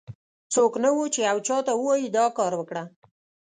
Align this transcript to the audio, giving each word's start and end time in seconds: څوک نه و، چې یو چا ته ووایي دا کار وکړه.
څوک 0.53 0.73
نه 0.83 0.89
و، 0.95 0.97
چې 1.13 1.19
یو 1.29 1.37
چا 1.47 1.57
ته 1.65 1.71
ووایي 1.75 2.07
دا 2.17 2.25
کار 2.37 2.51
وکړه. 2.57 2.83